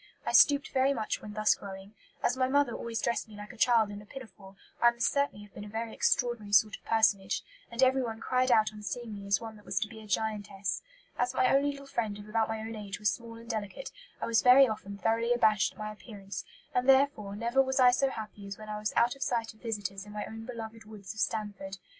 [0.25, 1.93] I stooped very much when thus growing.
[2.23, 5.43] As my mother always dressed me like a child in a pinafore, I must certainly
[5.45, 9.27] have been a very extraordinary sort of personage, and everyone cried out on seeing me
[9.27, 10.81] as one that was to be a giantess.
[11.19, 14.25] As my only little friend of about my own age was small and delicate, I
[14.25, 18.47] was very often thoroughly abashed at my appearance; and therefore never was I so happy
[18.47, 21.19] as when I was out of sight of visitors in my own beloved woods of
[21.19, 21.77] Stanford.